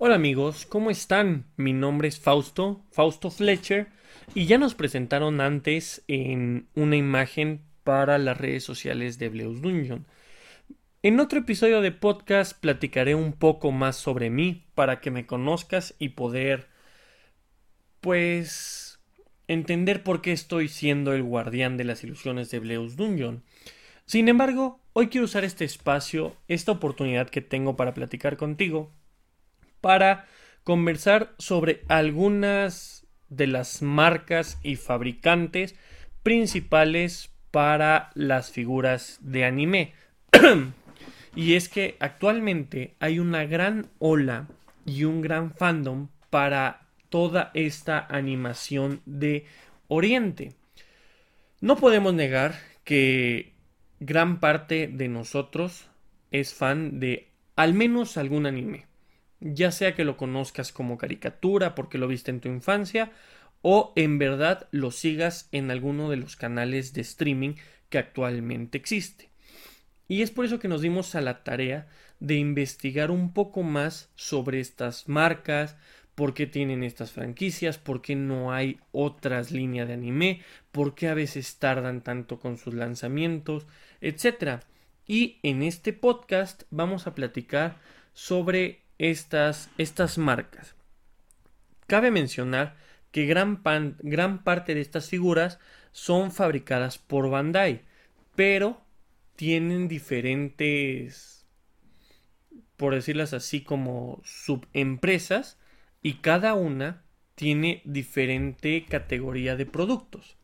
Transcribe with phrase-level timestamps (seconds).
[0.00, 1.44] Hola amigos, ¿cómo están?
[1.56, 3.88] Mi nombre es Fausto, Fausto Fletcher,
[4.34, 10.06] y ya nos presentaron antes en una imagen para las redes sociales de Bleus Dungeon.
[11.02, 15.94] En otro episodio de podcast platicaré un poco más sobre mí para que me conozcas
[15.98, 16.68] y poder
[18.00, 18.87] pues
[19.48, 23.42] entender por qué estoy siendo el guardián de las ilusiones de Bleus Dungeon.
[24.06, 28.92] Sin embargo, hoy quiero usar este espacio, esta oportunidad que tengo para platicar contigo
[29.80, 30.26] para
[30.64, 35.76] conversar sobre algunas de las marcas y fabricantes
[36.22, 39.94] principales para las figuras de anime.
[41.36, 44.48] y es que actualmente hay una gran ola
[44.84, 49.46] y un gran fandom para toda esta animación de
[49.88, 50.52] Oriente.
[51.60, 53.54] No podemos negar que
[54.00, 55.88] gran parte de nosotros
[56.30, 58.88] es fan de al menos algún anime
[59.40, 63.12] ya sea que lo conozcas como caricatura porque lo viste en tu infancia
[63.62, 67.54] o en verdad lo sigas en alguno de los canales de streaming
[67.88, 69.30] que actualmente existe.
[70.06, 74.10] Y es por eso que nos dimos a la tarea de investigar un poco más
[74.14, 75.76] sobre estas marcas,
[76.18, 81.06] por qué tienen estas franquicias, por qué no hay otras líneas de anime, por qué
[81.06, 83.68] a veces tardan tanto con sus lanzamientos,
[84.00, 84.62] etc.
[85.06, 87.76] Y en este podcast vamos a platicar
[88.14, 90.74] sobre estas, estas marcas.
[91.86, 92.74] Cabe mencionar
[93.12, 93.62] que gran,
[94.00, 95.60] gran parte de estas figuras
[95.92, 97.82] son fabricadas por Bandai,
[98.34, 98.82] pero
[99.36, 101.46] tienen diferentes,
[102.76, 105.58] por decirlas así, como subempresas
[106.08, 107.02] y cada una
[107.34, 110.38] tiene diferente categoría de productos.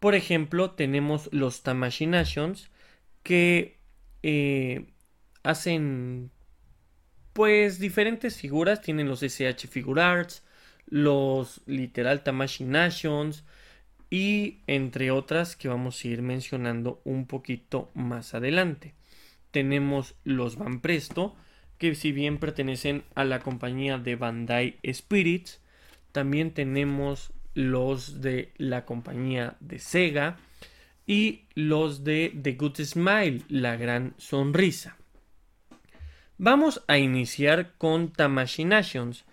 [0.00, 2.70] Por ejemplo, tenemos los Tamashinations
[3.22, 3.76] que
[4.22, 4.86] eh,
[5.42, 6.30] hacen
[7.34, 10.42] pues diferentes figuras tienen los SH Figure Arts,
[10.86, 13.44] los literal Tamashi Nations
[14.08, 18.94] y entre otras que vamos a ir mencionando un poquito más adelante.
[19.50, 21.36] Tenemos los Van Presto,
[21.78, 25.60] que si bien pertenecen a la compañía de Bandai Spirits,
[26.12, 30.36] también tenemos los de la compañía de Sega
[31.06, 34.96] y los de The Good Smile, la gran sonrisa.
[36.38, 39.24] Vamos a iniciar con Tamashinations,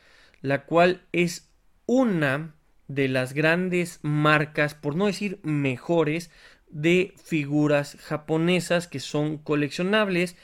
[0.41, 1.49] la cual es
[1.85, 2.55] una
[2.87, 6.29] de las grandes marcas, por no decir mejores,
[6.69, 10.37] de figuras japonesas que son coleccionables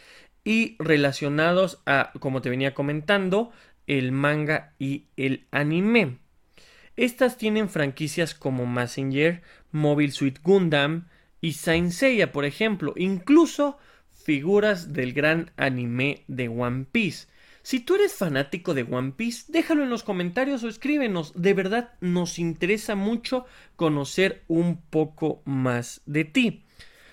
[0.47, 3.51] y relacionados a, como te venía comentando,
[3.85, 6.19] el manga y el anime.
[6.95, 9.41] Estas tienen franquicias como Messenger,
[9.73, 11.09] Mobile Suit Gundam
[11.41, 12.93] y Saint Seiya, por ejemplo.
[12.95, 13.77] Incluso
[14.09, 17.27] figuras del gran anime de One Piece.
[17.61, 21.33] Si tú eres fanático de One Piece, déjalo en los comentarios o escríbenos.
[21.35, 26.63] De verdad nos interesa mucho conocer un poco más de ti.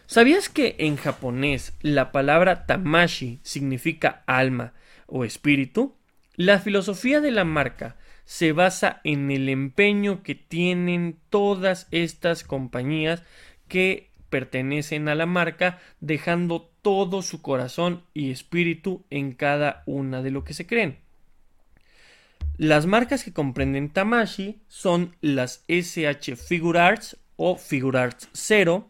[0.07, 4.75] ¿Sabías que en japonés la palabra tamashi significa alma
[5.07, 5.95] o espíritu?
[6.37, 13.23] La filosofía de la marca se basa en el empeño que tienen todas estas compañías
[13.69, 20.31] que pertenecen a la marca, dejando todo su corazón y espíritu en cada una de
[20.31, 20.99] lo que se creen.
[22.57, 28.89] Las marcas que comprenden Tamashi son las SH Figure Arts o Figure Arts 0,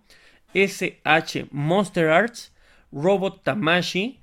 [0.55, 2.51] SH Monster Arts,
[2.93, 4.19] Robot Tamashi,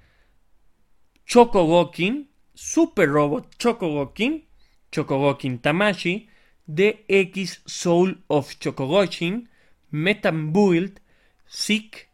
[1.27, 4.43] Chokogokin, Super Robot Chokogokin,
[4.91, 6.27] Chokogokin Tamashi,
[6.69, 9.47] DX Soul of Chokogoshin,
[9.91, 10.99] Metam Build,
[11.47, 12.07] Seek,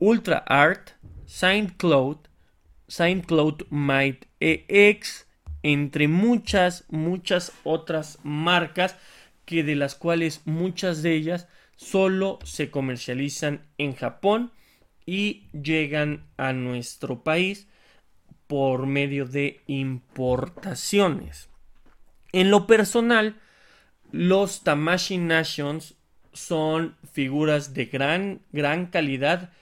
[0.00, 0.94] Ultra Art,
[1.26, 2.28] Saint Cloud,
[2.88, 5.26] Saint Cloud Might EX,
[5.62, 8.96] entre muchas, muchas otras marcas
[9.44, 14.52] que de las cuales muchas de ellas solo se comercializan en Japón
[15.06, 17.68] y llegan a nuestro país
[18.46, 21.48] por medio de importaciones.
[22.32, 23.36] En lo personal,
[24.12, 25.94] los Tamashi Nations
[26.32, 29.52] son figuras de gran, gran calidad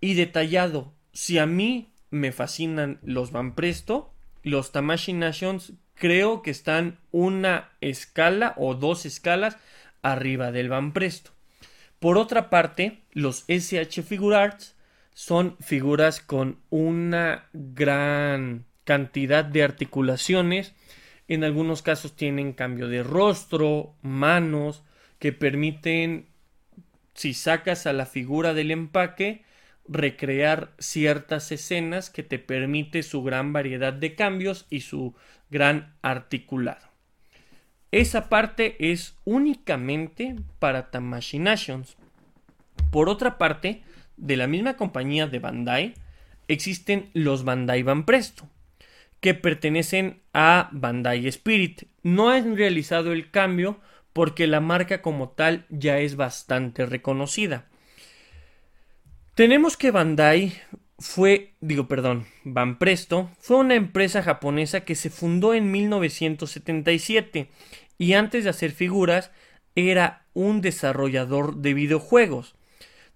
[0.00, 0.92] y detallado.
[1.12, 4.12] Si a mí me fascinan los Van Presto,
[4.42, 9.56] los Tamashi Nations creo que están una escala o dos escalas
[10.02, 11.32] arriba del Van Presto.
[12.00, 14.74] Por otra parte, los SH Figure Arts
[15.12, 20.74] son figuras con una gran cantidad de articulaciones.
[21.28, 24.82] En algunos casos tienen cambio de rostro, manos,
[25.18, 26.26] que permiten
[27.12, 29.44] si sacas a la figura del empaque,
[29.86, 35.14] recrear ciertas escenas que te permite su gran variedad de cambios y su
[35.50, 36.89] gran articulado.
[37.92, 41.96] Esa parte es únicamente para Tamashii Nations.
[42.90, 43.82] Por otra parte,
[44.16, 45.94] de la misma compañía de Bandai,
[46.46, 48.48] existen los Bandai Van Presto,
[49.20, 51.84] que pertenecen a Bandai Spirit.
[52.02, 53.80] No han realizado el cambio
[54.12, 57.66] porque la marca como tal ya es bastante reconocida.
[59.34, 60.52] Tenemos que Bandai
[61.00, 67.48] fue, digo, perdón, Van Presto fue una empresa japonesa que se fundó en 1977
[67.96, 69.30] y antes de hacer figuras
[69.74, 72.54] era un desarrollador de videojuegos.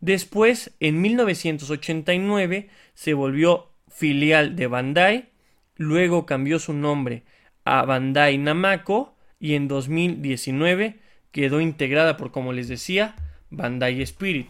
[0.01, 5.29] Después, en 1989, se volvió filial de Bandai,
[5.77, 7.25] luego cambió su nombre
[7.65, 11.01] a Bandai Namco y en 2019
[11.33, 13.15] quedó integrada por, como les decía,
[13.51, 14.49] Bandai Spirit.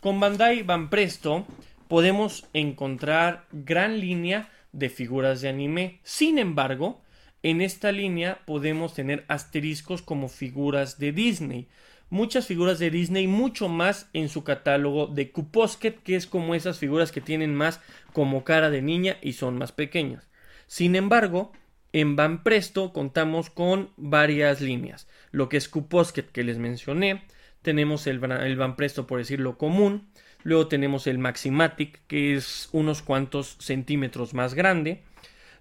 [0.00, 1.46] Con Bandai Van Presto
[1.90, 5.98] podemos encontrar gran línea de figuras de anime.
[6.04, 7.02] Sin embargo,
[7.42, 11.66] en esta línea podemos tener asteriscos como figuras de Disney.
[12.08, 16.78] Muchas figuras de Disney, mucho más en su catálogo de Kuposket, que es como esas
[16.78, 17.80] figuras que tienen más
[18.12, 20.28] como cara de niña y son más pequeñas.
[20.68, 21.50] Sin embargo,
[21.92, 25.08] en Van Presto contamos con varias líneas.
[25.32, 27.24] Lo que es Kuposket que les mencioné,
[27.62, 30.08] tenemos el, el Van Presto por decirlo común,
[30.42, 35.02] luego tenemos el Maximatic que es unos cuantos centímetros más grande,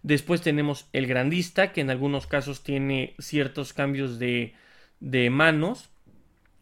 [0.02, 4.54] Después tenemos el grandista, que en algunos casos tiene ciertos cambios de,
[5.30, 5.90] manos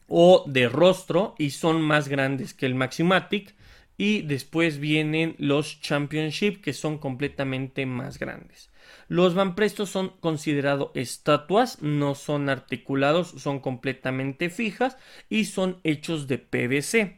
[0.08, 3.56] o de rostro y son más grandes que el Maximatic.
[4.00, 8.70] Y después vienen los Championship, que son completamente más grandes.
[9.08, 14.98] Los Van Presto son considerados estatuas, no son articulados, son completamente fijas
[15.30, 17.18] y son hechos de PVC.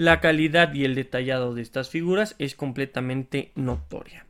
[0.00, 4.24] La calidad y el detallado de estas figuras es completamente notoria.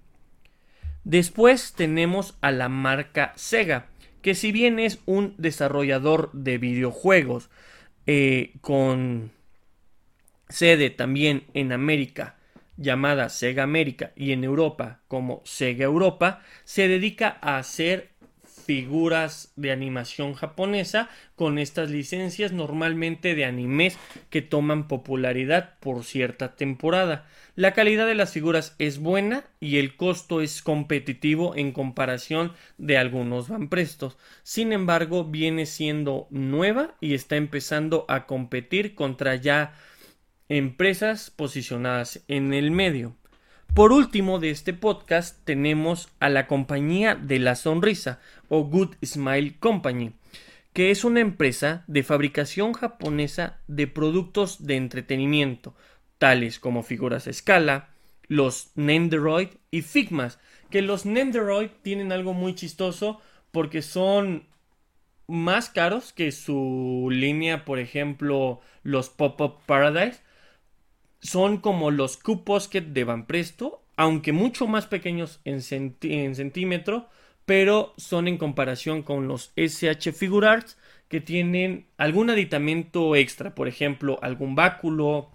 [1.05, 3.87] Después tenemos a la marca Sega,
[4.21, 7.51] que si bien es un desarrollador de videojuegos
[8.09, 9.31] eh, con
[10.49, 12.35] sede también en América
[12.77, 18.11] llamada Sega América y en Europa como Sega Europa, se dedica a hacer
[18.71, 23.99] figuras de animación japonesa con estas licencias normalmente de animes
[24.31, 27.27] que toman popularidad por cierta temporada.
[27.57, 32.97] La calidad de las figuras es buena y el costo es competitivo en comparación de
[32.97, 34.17] algunos van prestos.
[34.45, 39.75] Sin embargo, viene siendo nueva y está empezando a competir contra ya
[40.49, 43.17] empresas posicionadas en el medio.
[43.75, 49.57] Por último de este podcast tenemos a la compañía de la sonrisa o Good Smile
[49.61, 50.13] Company,
[50.73, 55.75] que es una empresa de fabricación japonesa de productos de entretenimiento,
[56.19, 57.91] tales como figuras a escala,
[58.27, 63.21] los Nendoroid y Figmas, que los Nendoroid tienen algo muy chistoso
[63.53, 64.47] porque son
[65.29, 70.21] más caros que su línea, por ejemplo, los Pop-Up Paradise,
[71.21, 77.09] son como los Q-Posket de Van Presto, aunque mucho más pequeños en, centímetro,
[77.45, 84.19] pero son en comparación con los SH Figurarts que tienen algún aditamento extra, por ejemplo,
[84.23, 85.31] algún báculo,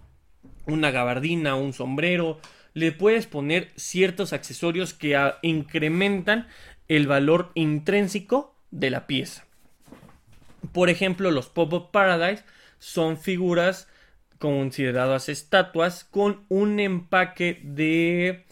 [0.66, 2.40] una gabardina, un sombrero,
[2.74, 6.48] le puedes poner ciertos accesorios que incrementan
[6.88, 9.46] el valor intrínseco de la pieza.
[10.72, 12.44] Por ejemplo, los Pop-Up Paradise
[12.78, 13.88] son figuras
[14.38, 18.44] consideradas estatuas con un empaque de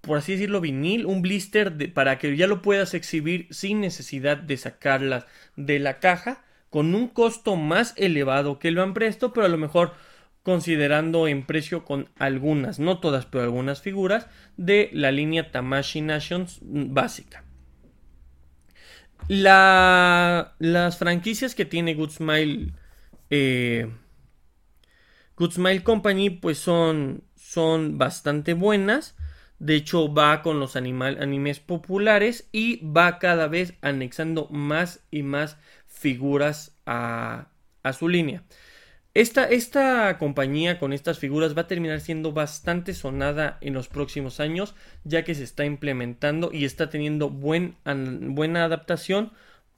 [0.00, 4.56] por así decirlo vinil un blister para que ya lo puedas exhibir sin necesidad de
[4.56, 9.50] sacarlas de la caja con un costo más elevado que el Van Presto pero a
[9.50, 9.94] lo mejor
[10.42, 16.58] considerando en precio con algunas no todas pero algunas figuras de la línea Tamashi Nations
[16.62, 17.42] básica.
[19.28, 22.72] La, las franquicias que tiene Good Smile
[23.30, 23.90] eh,
[25.36, 29.16] Good Smile Company pues son, son bastante buenas.
[29.58, 35.56] De hecho va con los animes populares y va cada vez anexando más y más
[35.86, 37.48] figuras a,
[37.82, 38.42] a su línea.
[39.16, 44.40] Esta, esta, compañía con estas figuras va a terminar siendo bastante sonada en los próximos
[44.40, 44.74] años,
[45.04, 47.76] ya que se está implementando y está teniendo buen,
[48.34, 49.32] buena adaptación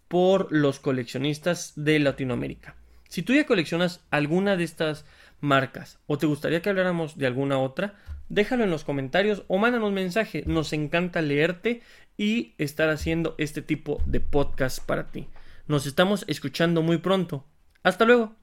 [0.09, 2.75] por los coleccionistas de Latinoamérica.
[3.09, 5.05] Si tú ya coleccionas alguna de estas
[5.41, 7.95] marcas o te gustaría que habláramos de alguna otra,
[8.29, 10.43] déjalo en los comentarios o mándanos mensaje.
[10.47, 11.83] Nos encanta leerte
[12.17, 15.29] y estar haciendo este tipo de podcast para ti.
[15.67, 17.45] Nos estamos escuchando muy pronto.
[17.83, 18.35] Hasta luego.